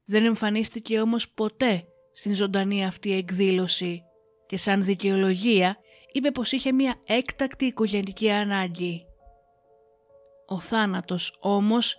[0.05, 4.03] Δεν εμφανίστηκε όμως ποτέ στην ζωντανή αυτή εκδήλωση
[4.47, 5.77] και σαν δικαιολογία
[6.11, 9.05] είπε πως είχε μια έκτακτη οικογενική ανάγκη.
[10.47, 11.97] Ο θάνατος όμως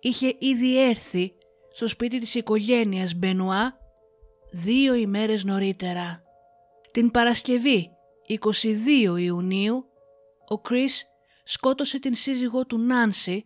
[0.00, 1.32] είχε ήδη έρθει
[1.72, 3.76] στο σπίτι της οικογένειας Μπενουά
[4.52, 6.22] δύο ημέρες νωρίτερα.
[6.90, 7.90] Την Παρασκευή
[8.28, 9.84] 22 Ιουνίου
[10.48, 11.06] ο Κρίς
[11.44, 13.44] σκότωσε την σύζυγό του Νάνση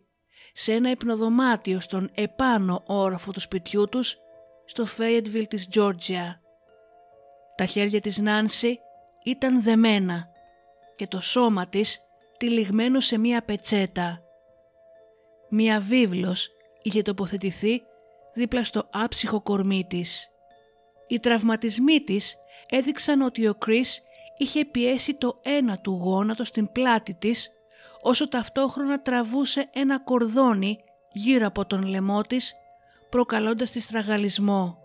[0.61, 4.19] σε ένα υπνοδωμάτιο στον επάνω όροφο του σπιτιού τους
[4.65, 6.41] στο Φέιετβιλ της Τζόρτζια.
[7.57, 8.79] Τα χέρια της Νάνση
[9.25, 10.29] ήταν δεμένα
[10.97, 12.01] και το σώμα της
[12.37, 14.23] τυλιγμένο σε μία πετσέτα.
[15.49, 16.51] Μία βίβλος
[16.83, 17.83] είχε τοποθετηθεί
[18.35, 20.29] δίπλα στο άψυχο κορμί της.
[21.07, 22.37] Οι τραυματισμοί της
[22.69, 24.03] έδειξαν ότι ο Κρίς
[24.37, 27.53] είχε πιέσει το ένα του γόνατο στην πλάτη της
[28.01, 30.79] όσο ταυτόχρονα τραβούσε ένα κορδόνι
[31.13, 32.55] γύρω από τον λαιμό της
[33.09, 34.79] προκαλώντας τη στραγαλισμό.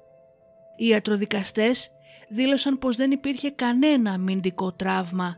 [0.75, 1.91] Οι ιατροδικαστές
[2.29, 5.37] δήλωσαν πως δεν υπήρχε κανένα αμυντικό τραύμα,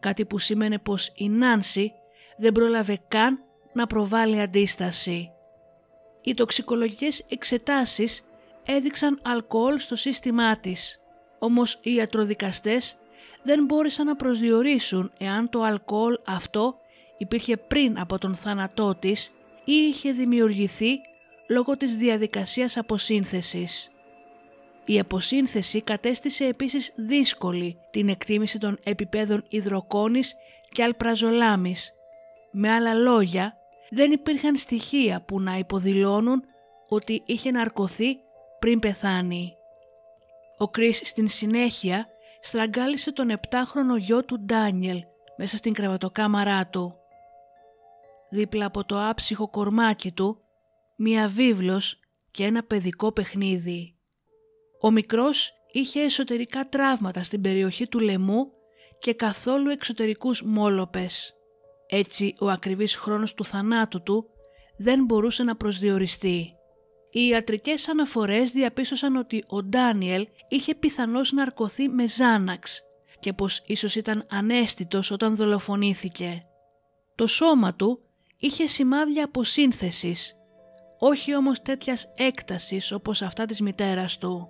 [0.00, 1.92] κάτι που σήμαινε πως η Νάνση
[2.36, 5.30] δεν πρόλαβε καν να προβάλλει αντίσταση.
[6.22, 8.24] Οι τοξικολογικές εξετάσεις
[8.66, 11.00] έδειξαν αλκοόλ στο σύστημά της,
[11.38, 12.96] όμως οι ιατροδικαστές
[13.42, 16.76] δεν μπόρεσαν να προσδιορίσουν εάν το αλκοόλ αυτό
[17.20, 19.32] υπήρχε πριν από τον θάνατό της
[19.64, 21.00] ή είχε δημιουργηθεί
[21.48, 23.90] λόγω της διαδικασίας αποσύνθεσης.
[24.84, 30.34] Η αποσύνθεση κατέστησε επίσης δύσκολη την εκτίμηση των επιπέδων υδροκόνης
[30.70, 31.92] και αλπραζολάμης.
[32.52, 33.56] Με άλλα λόγια,
[33.90, 36.42] δεν υπήρχαν στοιχεία που να υποδηλώνουν
[36.88, 38.16] ότι είχε ναρκωθεί
[38.58, 39.54] πριν πεθάνει.
[40.58, 42.08] Ο Κρίς στην συνέχεια
[42.40, 45.02] στραγγάλισε τον 7χρονο γιο του Ντάνιελ
[45.36, 46.99] μέσα στην κρεβατοκάμαρά του.
[48.30, 50.40] Δίπλα από το άψυχο κορμάκι του,
[50.96, 53.94] μία βίβλος και ένα παιδικό παιχνίδι.
[54.80, 58.52] Ο μικρός είχε εσωτερικά τραύματα στην περιοχή του λαιμού
[58.98, 61.34] και καθόλου εξωτερικούς μόλοπες.
[61.86, 64.26] Έτσι ο ακριβής χρόνος του θανάτου του
[64.76, 66.54] δεν μπορούσε να προσδιοριστεί.
[67.10, 72.82] Οι ιατρικές αναφορές διαπίστωσαν ότι ο Ντάνιελ είχε πιθανώς ναρκωθεί με Ζάναξ
[73.20, 76.44] και πως ίσως ήταν ανέστητος όταν δολοφονήθηκε.
[77.14, 78.00] Το σώμα του
[78.40, 80.34] είχε σημάδια αποσύνθεσης,
[80.98, 84.48] όχι όμως τέτοιας έκτασης όπως αυτά της μητέρας του.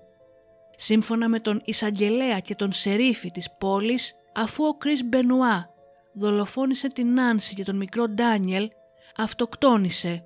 [0.77, 5.71] Σύμφωνα με τον εισαγγελέα και τον σερίφη της πόλης, αφού ο Κρίς Μπενουά
[6.13, 8.71] δολοφόνησε την Νάνση και τον μικρό Ντάνιελ,
[9.17, 10.25] αυτοκτόνησε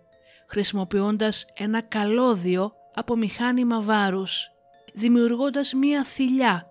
[0.49, 4.51] χρησιμοποιώντας ένα καλώδιο από μηχάνημα βάρους,
[4.95, 6.67] δημιουργώντας μία θηλιά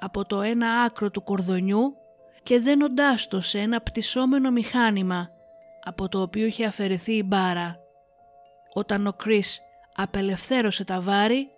[0.00, 1.94] από το ένα άκρο του κορδονιού
[2.42, 5.30] και δένοντάς το σε ένα πτυσσόμενο μηχάνημα
[5.88, 7.76] από το οποίο είχε αφαιρεθεί η μπάρα.
[8.74, 9.60] Όταν ο Κρίς
[9.94, 11.48] απελευθέρωσε τα βάρη,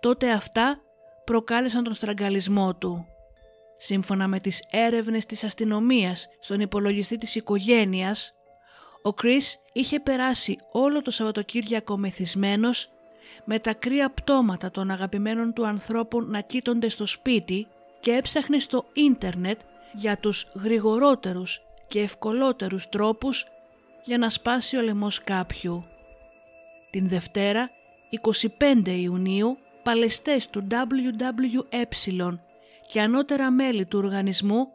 [0.00, 0.80] τότε αυτά
[1.24, 3.06] προκάλεσαν τον στραγγαλισμό του.
[3.76, 8.34] Σύμφωνα με τις έρευνες της αστυνομίας στον υπολογιστή της οικογένειας,
[9.02, 12.88] ο Κρίς είχε περάσει όλο το Σαββατοκύριακο μεθυσμένος
[13.44, 17.66] με τα κρύα πτώματα των αγαπημένων του ανθρώπων να κοίτονται στο σπίτι
[18.00, 19.60] και έψαχνε στο ίντερνετ
[19.92, 23.46] για τους γρηγορότερους και ευκολότερους τρόπους
[24.04, 25.84] για να σπάσει ο λαιμός κάποιου.
[26.90, 27.70] Την Δευτέρα,
[28.58, 32.32] 25 Ιουνίου, παλαιστές του WWE
[32.90, 34.68] και ανώτερα μέλη του οργανισμού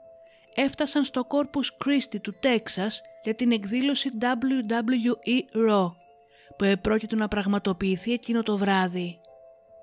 [0.55, 5.91] έφτασαν στο Corpus Christi του Τέξας για την εκδήλωση WWE Raw
[6.57, 9.19] που επρόκειτο να πραγματοποιηθεί εκείνο το βράδυ.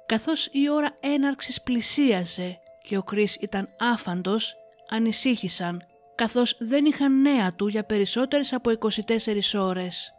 [0.06, 4.56] Καθώς η ώρα έναρξης πλησίαζε και ο Κρίς ήταν άφαντος,
[4.88, 5.86] ανησύχησαν
[6.22, 10.12] καθώς δεν είχαν νέα του για περισσότερες από 24 ώρες.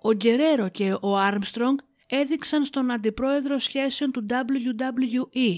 [0.00, 5.56] Ο Γκερέρο και ο Άρμστρονγκ έδειξαν στον αντιπρόεδρο σχέσεων του WWE,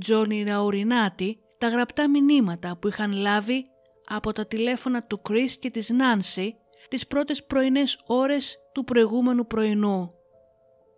[0.00, 3.66] Τζόνι Ραουρινάτη, τα γραπτά μηνύματα που είχαν λάβει
[4.08, 6.56] από τα τηλέφωνα του Chris και της Νάνσι
[6.88, 10.10] τις πρώτες πρωινές ώρες του προηγούμενου πρωινού.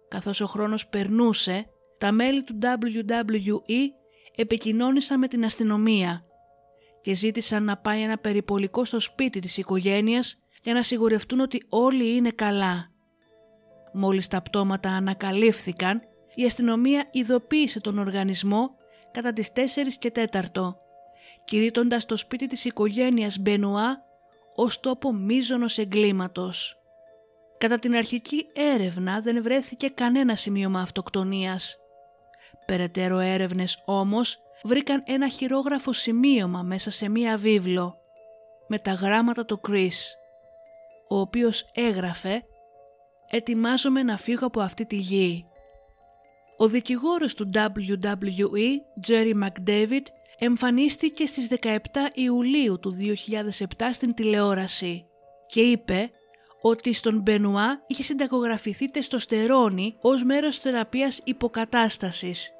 [0.08, 1.66] Καθώς ο χρόνος περνούσε,
[1.98, 3.88] τα μέλη του WWE
[4.34, 6.24] επικοινώνησαν με την αστυνομία
[7.04, 12.14] και ζήτησαν να πάει ένα περιπολικό στο σπίτι της οικογένειας για να σιγουρευτούν ότι όλοι
[12.14, 12.90] είναι καλά.
[13.92, 16.02] Μόλις τα πτώματα ανακαλύφθηκαν,
[16.34, 18.70] η αστυνομία ειδοποίησε τον οργανισμό
[19.12, 20.76] κατά τις 4 και 4,
[21.44, 24.02] κηρύττοντας το σπίτι της οικογένειας Μπενουά
[24.54, 26.76] ως τόπο μίζωνος εγκλήματος.
[27.58, 31.76] Κατά την αρχική έρευνα δεν βρέθηκε κανένα σημείωμα αυτοκτονίας.
[32.66, 37.98] Περαιτέρω έρευνες όμως βρήκαν ένα χειρόγραφο σημείωμα μέσα σε μία βίβλο
[38.68, 40.16] με τα γράμματα του Κρίς,
[41.08, 42.42] ο οποίος έγραφε
[43.30, 45.46] «Ετοιμάζομαι να φύγω από αυτή τη γη».
[46.56, 50.02] Ο δικηγόρος του WWE, Jerry McDavid,
[50.38, 51.76] εμφανίστηκε στις 17
[52.14, 52.96] Ιουλίου του
[53.78, 55.06] 2007 στην τηλεόραση
[55.46, 56.10] και είπε
[56.60, 62.52] ότι στον Μπενουά είχε συνταγογραφηθεί τεστοστερόνη ως μέρος θεραπείας υποκατάστασης,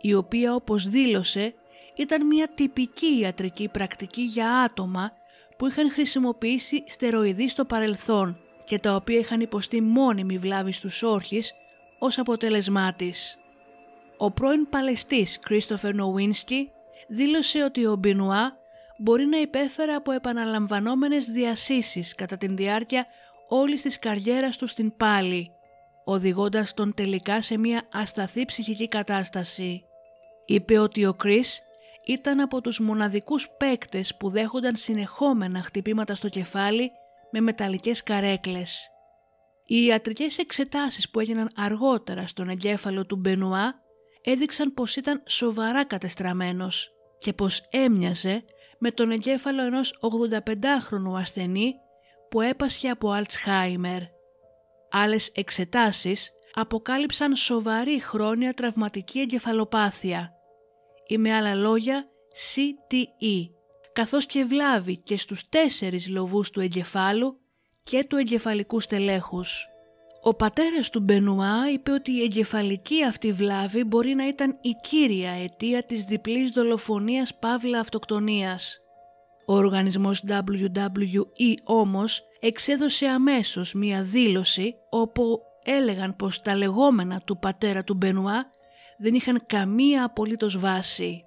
[0.00, 1.54] η οποία όπως δήλωσε
[1.96, 5.12] ήταν μια τυπική ιατρική πρακτική για άτομα
[5.56, 11.54] που είχαν χρησιμοποιήσει στεροειδή στο παρελθόν και τα οποία είχαν υποστεί μόνιμη βλάβη στους όρχες
[11.98, 13.38] ως αποτέλεσμά της.
[14.16, 16.70] Ο πρώην Παλαιστής Κρίστοφερ Νοβίνσκι
[17.08, 18.56] δήλωσε ότι ο Μπινουά
[18.98, 23.06] μπορεί να υπέφερε από επαναλαμβανόμενες διασύσεις κατά την διάρκεια
[23.48, 25.50] όλης της καριέρας του στην πάλη,
[26.08, 29.84] οδηγώντας τον τελικά σε μια ασταθή ψυχική κατάσταση.
[30.46, 31.62] Είπε ότι ο Κρίς
[32.06, 36.90] ήταν από τους μοναδικούς παίκτες που δέχονταν συνεχόμενα χτυπήματα στο κεφάλι
[37.30, 38.90] με μεταλλικές καρέκλες.
[39.66, 43.74] Οι ιατρικές εξετάσεις που έγιναν αργότερα στον εγκέφαλο του Μπενουά
[44.22, 48.44] έδειξαν πως ήταν σοβαρά κατεστραμμένος και πως έμοιαζε
[48.78, 51.74] με τον εγκέφαλο ενός 85χρονου ασθενή
[52.30, 54.15] που έπασχε από Αλτσχάιμερ.
[54.98, 60.32] Άλλες εξετάσεις αποκάλυψαν σοβαρή χρόνια τραυματική εγκεφαλοπάθεια
[61.06, 63.50] ή με άλλα λόγια CTE,
[63.92, 67.40] καθώς και βλάβη και στους τέσσερις λοβούς του εγκεφάλου
[67.82, 69.66] και του εγκεφαλικού στελέχους.
[70.22, 75.30] Ο πατέρας του Μπενουά είπε ότι η εγκεφαλική αυτή βλάβη μπορεί να ήταν η κύρια
[75.30, 78.80] αιτία της διπλής δολοφονίας παύλα αυτοκτονίας.
[79.46, 87.84] Ο οργανισμός WWE όμως εξέδωσε αμέσως μία δήλωση όπου έλεγαν πως τα λεγόμενα του πατέρα
[87.84, 88.50] του Μπενουά
[88.98, 91.24] δεν είχαν καμία απολύτως βάση.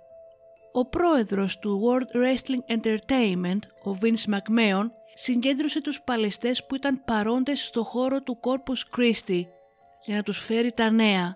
[0.72, 7.66] Ο πρόεδρος του World Wrestling Entertainment, ο Vince McMahon, συγκέντρωσε τους παλαιστές που ήταν παρόντες
[7.66, 9.42] στο χώρο του Corpus Christi
[10.06, 11.36] για να τους φέρει τα νέα,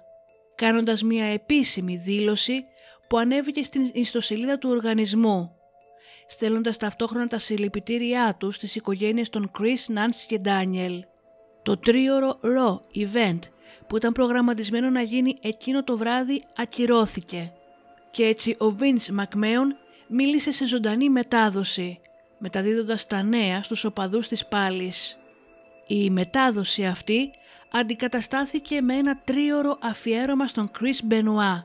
[0.55, 2.65] κάνοντας μια επίσημη δήλωση
[3.09, 5.55] που ανέβηκε στην ιστοσελίδα του οργανισμού,
[6.27, 10.99] στέλνοντας ταυτόχρονα τα συλληπιτήριά τους στις οικογένειες των Chris, Nancy και Daniel.
[11.63, 13.39] Το τρίωρο Raw event
[13.87, 17.51] που ήταν προγραμματισμένο να γίνει εκείνο το βράδυ ακυρώθηκε
[18.13, 19.67] και έτσι ο Vince McMahon
[20.07, 21.99] μίλησε σε ζωντανή μετάδοση
[22.37, 25.17] μεταδίδοντας τα νέα στους οπαδούς της πάλης.
[25.87, 27.31] Η μετάδοση αυτή
[27.71, 31.63] αντικαταστάθηκε με ένα τρίωρο αφιέρωμα στον Chris Benoit,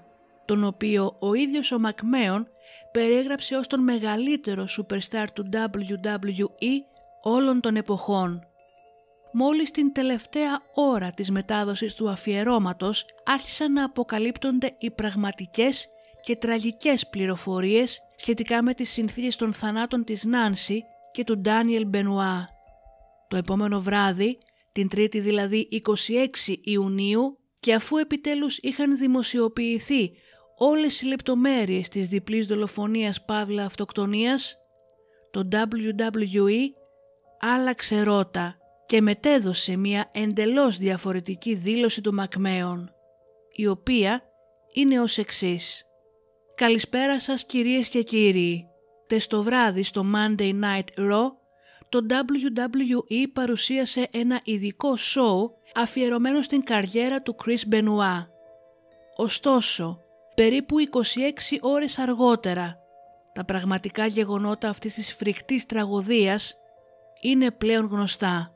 [0.48, 2.48] τον οποίο ο ίδιος ο Μακμέον
[2.92, 6.74] περιέγραψε ως τον μεγαλύτερο superstar του WWE
[7.22, 8.40] όλων των εποχών.
[9.32, 15.88] Μόλις την τελευταία ώρα της μετάδοσης του αφιερώματος άρχισαν να αποκαλύπτονται οι πραγματικές
[16.20, 22.48] και τραγικές πληροφορίες σχετικά με τις συνθήκες των θανάτων της Νάνση και του Ντάνιελ Μπενουά.
[23.28, 24.38] Το επόμενο βράδυ,
[24.72, 25.68] την Τρίτη δηλαδή
[26.46, 30.12] 26 Ιουνίου και αφού επιτέλους είχαν δημοσιοποιηθεί
[30.58, 34.59] όλες οι λεπτομέρειες της διπλής δολοφονίας Παύλα Αυτοκτονίας,
[35.30, 36.56] το WWE
[37.38, 38.56] άλλαξε ρότα
[38.86, 42.92] και μετέδωσε μια εντελώς διαφορετική δήλωση του Μακμέων,
[43.52, 44.22] η οποία
[44.72, 45.82] είναι ως εξής.
[46.54, 48.68] Καλησπέρα σας κυρίες και κύριοι.
[49.06, 51.26] Τες το βράδυ στο Monday Night Raw,
[51.88, 58.26] το WWE παρουσίασε ένα ειδικό show αφιερωμένο στην καριέρα του Chris Benoit.
[59.16, 60.02] Ωστόσο,
[60.39, 62.78] περίπου 26 ώρες αργότερα,
[63.32, 66.57] τα πραγματικά γεγονότα αυτής της φρικτής τραγωδίας
[67.20, 68.55] είναι πλέον γνωστά.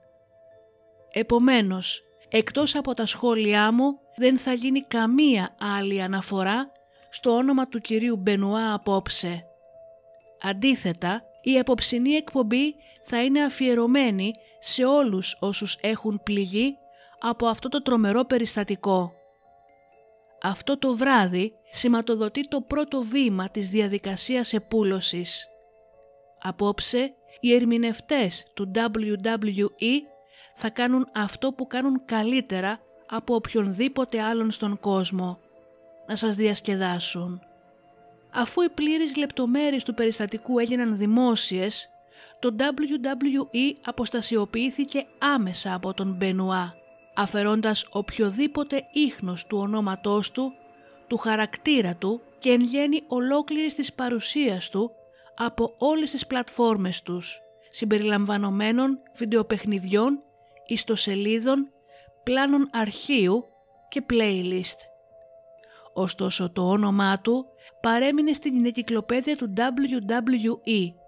[1.12, 6.72] Επομένως, εκτός από τα σχόλιά μου δεν θα γίνει καμία άλλη αναφορά
[7.10, 9.44] στο όνομα του κυρίου Μπενουά απόψε.
[10.42, 16.76] Αντίθετα, Η απόψινή εκπομπή θα είναι αφιερωμένη σε όλους όσους έχουν πληγεί
[17.20, 19.12] από αυτό το τρομερό περιστατικό.
[20.42, 25.48] Αυτό το βράδυ σηματοδοτεί το πρώτο βήμα της διαδικασίας επούλωσης.
[26.42, 30.00] Απόψε, οι ερμηνευτές του WWE
[30.54, 35.38] θα κάνουν αυτό που κάνουν καλύτερα από οποιονδήποτε άλλον στον κόσμο.
[36.06, 37.40] Να σας διασκεδάσουν.
[38.30, 41.88] Αφού οι πλήρεις λεπτομέρειες του περιστατικού έγιναν δημόσιες,
[42.38, 46.74] το WWE αποστασιοποιήθηκε άμεσα από τον Μπενουά,
[47.14, 50.52] αφαιρώντας οποιοδήποτε ίχνος του ονόματός του,
[51.06, 54.90] του χαρακτήρα του και εν γέννη ολόκληρης της παρουσίας του
[55.36, 57.40] από όλες τις πλατφόρμες τους,
[57.70, 60.22] συμπεριλαμβανομένων βιντεοπαιχνιδιών,
[60.66, 61.68] ιστοσελίδων,
[62.22, 63.44] πλάνων αρχείου
[63.88, 64.76] και playlist.
[65.92, 67.46] Ωστόσο το όνομά του
[67.80, 71.01] παρέμεινε στην εγκυκλοπαίδεια του WWE,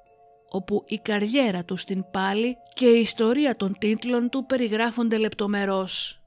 [0.54, 6.22] όπου η καριέρα του στην πάλη και η ιστορία των τίτλων του περιγράφονται λεπτομερώς.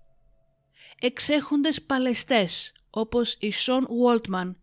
[1.02, 4.56] Εξέχοντες παλαιστές όπως η Sean Waltman,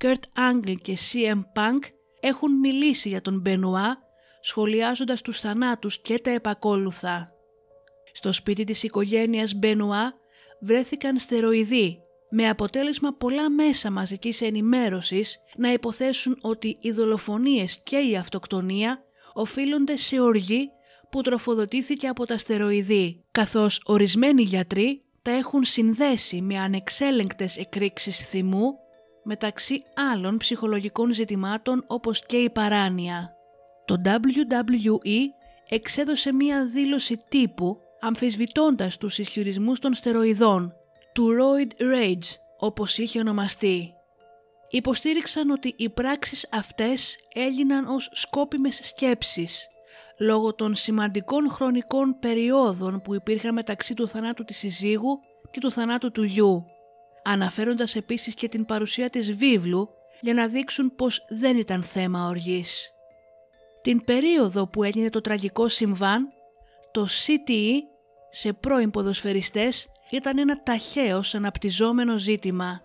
[0.00, 1.78] Kurt Angle και CM Punk
[2.20, 3.98] έχουν μιλήσει για τον Μπενουά
[4.40, 7.32] σχολιάζοντας τους θανάτους και τα επακόλουθα.
[8.12, 10.14] Στο σπίτι της οικογένειας Μπενουά
[10.60, 11.98] βρέθηκαν στεροειδή
[12.30, 19.96] με αποτέλεσμα πολλά μέσα μαζικής ενημέρωσης να υποθέσουν ότι οι δολοφονίες και η αυτοκτονία οφείλονται
[19.96, 20.70] σε οργή
[21.10, 28.78] που τροφοδοτήθηκε από τα στεροειδή, καθώς ορισμένοι γιατροί τα έχουν συνδέσει με ανεξέλεγκτες εκρήξεις θυμού
[29.24, 33.34] μεταξύ άλλων ψυχολογικών ζητημάτων όπως και η παράνοια.
[33.84, 35.18] Το WWE
[35.68, 40.72] εξέδωσε μία δήλωση τύπου αμφισβητώντας τους ισχυρισμούς των στεροειδών,
[41.12, 43.94] του Roid Rage όπως είχε ονομαστεί.
[44.70, 49.68] Υποστήριξαν ότι οι πράξεις αυτές έγιναν ως σκόπιμες σκέψεις,
[50.18, 56.10] λόγω των σημαντικών χρονικών περιόδων που υπήρχαν μεταξύ του θανάτου της συζύγου και του θανάτου
[56.10, 56.64] του γιου,
[57.22, 59.88] αναφέροντας επίσης και την παρουσία της βίβλου
[60.20, 62.90] για να δείξουν πως δεν ήταν θέμα οργής.
[63.82, 66.28] Την περίοδο που έγινε το τραγικό συμβάν,
[66.90, 67.72] το CTE
[68.30, 72.82] σε πρώην ποδοσφαιριστές ήταν ένα ταχαίως αναπτυζόμενο ζήτημα.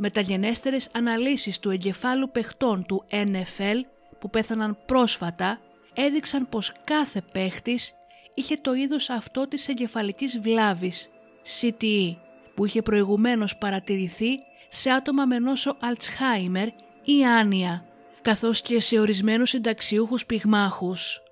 [0.00, 3.80] Μεταγενέστερες αναλύσεις του εγκεφάλου παιχτών του NFL
[4.18, 5.60] που πέθαναν πρόσφατα
[5.94, 7.94] έδειξαν πως κάθε παίχτης
[8.34, 11.08] είχε το είδος αυτό της εγκεφαλικής βλάβης,
[11.60, 12.16] CTE,
[12.54, 14.38] που είχε προηγουμένως παρατηρηθεί
[14.68, 16.68] σε άτομα με νόσο Αλτσχάιμερ
[17.04, 17.84] ή άνοια,
[18.22, 21.22] καθώς και σε ορισμένους συνταξιούχους πυγμάχους.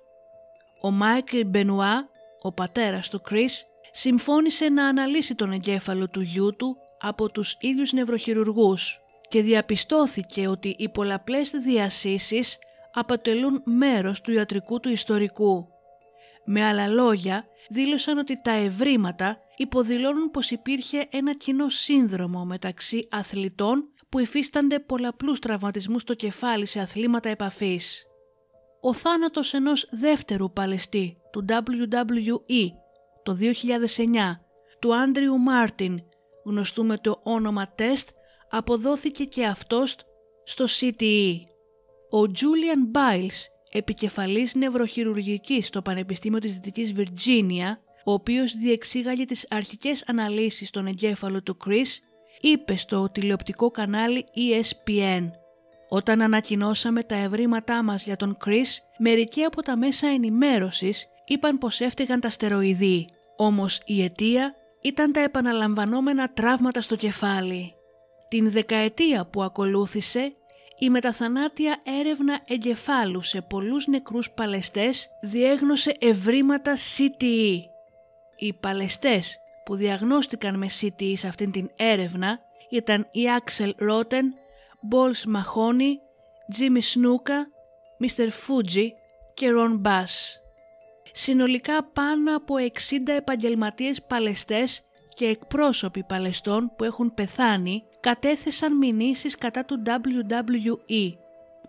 [0.81, 2.09] Ο Μάικλ Μπενουά,
[2.41, 7.91] ο πατέρας του Κρίς, συμφώνησε να αναλύσει τον εγκέφαλο του γιού του από τους ίδιους
[7.93, 12.57] νευροχειρουργούς και διαπιστώθηκε ότι οι πολλαπλές διασύσεις
[12.93, 15.67] αποτελούν μέρος του ιατρικού του ιστορικού.
[16.45, 23.91] Με άλλα λόγια, δήλωσαν ότι τα ευρήματα υποδηλώνουν πως υπήρχε ένα κοινό σύνδρομο μεταξύ αθλητών
[24.09, 28.05] που υφίστανται πολλαπλούς τραυματισμούς στο κεφάλι σε αθλήματα επαφής.
[28.81, 32.67] Ο θάνατος ενός δεύτερου παλαιστή του WWE
[33.23, 34.39] το 2009
[34.79, 36.01] του Άντριου Μάρτιν,
[36.47, 38.09] γνωστού με το όνομα τεστ,
[38.49, 39.95] αποδόθηκε και αυτός
[40.43, 41.33] στο CTE.
[42.09, 50.03] Ο Τζούλιαν Μπάιλς, επικεφαλής νευροχειρουργικής στο Πανεπιστήμιο της Δυτικής Βιρτζίνια, ο οποίος διεξήγαγε τις αρχικές
[50.07, 51.87] αναλύσεις στον εγκέφαλο του Chris,
[52.41, 55.29] είπε στο τηλεοπτικό κανάλι ESPN
[55.89, 58.67] «Όταν ανακοινώσαμε τα ευρήματά μας για τον Chris,
[58.97, 63.09] μερικοί από τα μέσα ενημέρωσης είπαν πως έφταιγαν τα στεροειδή.
[63.37, 67.73] Όμως η αιτία ήταν τα επαναλαμβανόμενα τραύματα στο κεφάλι.
[68.27, 70.35] Την δεκαετία που ακολούθησε,
[70.79, 77.59] η μεταθανάτια έρευνα εγκεφάλου σε πολλούς νεκρούς παλαιστές διέγνωσε ευρήματα CTE.
[78.35, 84.25] Οι παλαιστές που διαγνώστηκαν με CTE σε αυτήν την έρευνα ήταν η Axel Rotten,
[84.91, 85.93] Balls Mahoney,
[86.57, 87.37] Jimmy Snuka,
[88.05, 88.27] Mr.
[88.27, 88.87] Fuji
[89.33, 90.46] και Ron Bass
[91.11, 94.81] συνολικά πάνω από 60 επαγγελματίες παλαιστές
[95.13, 101.13] και εκπρόσωποι παλαιστών που έχουν πεθάνει κατέθεσαν μηνύσεις κατά του WWE,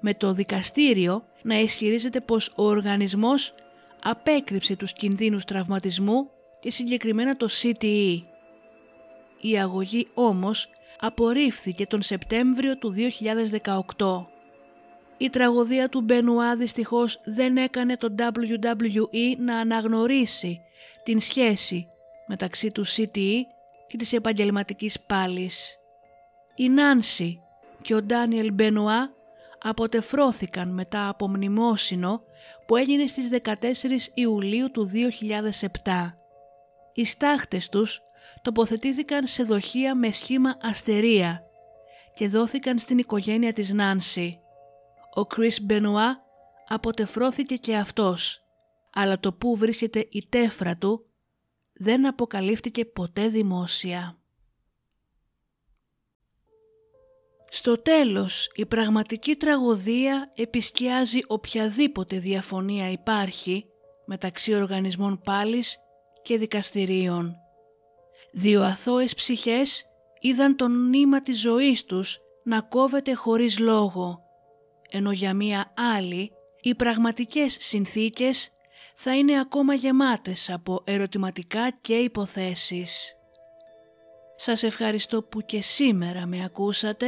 [0.00, 3.52] με το δικαστήριο να ισχυρίζεται πως ο οργανισμός
[4.02, 6.30] απέκρυψε τους κινδύνους τραυματισμού
[6.60, 8.22] και συγκεκριμένα το CTE.
[9.40, 10.68] Η αγωγή όμως
[11.00, 12.94] απορρίφθηκε τον Σεπτέμβριο του
[13.96, 14.37] 2018.
[15.18, 20.60] Η τραγωδία του Μπενουά δυστυχώς δεν έκανε το WWE να αναγνωρίσει
[21.02, 21.88] την σχέση
[22.26, 23.40] μεταξύ του CTE
[23.86, 25.78] και της επαγγελματικής πάλης.
[26.54, 27.40] Η Νάνση
[27.82, 29.10] και ο Ντάνιελ Μπενουά
[29.62, 32.22] αποτεφρώθηκαν μετά από μνημόσυνο
[32.66, 33.54] που έγινε στις 14
[34.14, 34.90] Ιουλίου του
[35.84, 36.14] 2007.
[36.92, 38.00] Οι στάχτες τους
[38.42, 41.42] τοποθετήθηκαν σε δοχεία με σχήμα αστερία
[42.14, 44.40] και δόθηκαν στην οικογένεια της Νάνση.
[45.18, 46.22] Ο Κρίς Μπενουά
[46.68, 48.40] αποτεφρώθηκε και αυτός,
[48.92, 51.06] αλλά το που βρίσκεται η τέφρα του
[51.72, 54.18] δεν αποκαλύφθηκε ποτέ δημόσια.
[57.48, 63.64] Στο τέλος, η πραγματική τραγωδία επισκιάζει οποιαδήποτε διαφωνία υπάρχει
[64.06, 65.78] μεταξύ οργανισμών πάλης
[66.22, 67.34] και δικαστηρίων.
[68.32, 69.84] Δύο αθώες ψυχές
[70.20, 74.27] είδαν το νήμα της ζωής τους να κόβεται χωρίς λόγο,
[74.90, 78.50] ενώ για μία άλλη οι πραγματικές συνθήκες
[78.94, 83.16] θα είναι ακόμα γεμάτες από ερωτηματικά και υποθέσεις.
[84.36, 87.06] Σας ευχαριστώ που και σήμερα με ακούσατε,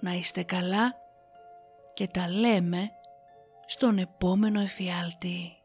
[0.00, 0.94] να είστε καλά
[1.94, 2.90] και τα λέμε
[3.66, 5.59] στον επόμενο εφιάλτη.